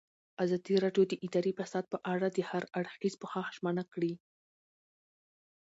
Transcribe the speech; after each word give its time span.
ازادي 0.43 0.75
راډیو 0.83 1.03
د 1.07 1.13
اداري 1.25 1.53
فساد 1.59 1.85
په 1.93 1.97
اړه 2.13 2.27
د 2.31 2.37
هر 2.49 2.63
اړخیز 2.79 3.13
پوښښ 3.21 3.45
ژمنه 3.57 3.83
کړې. 3.93 4.13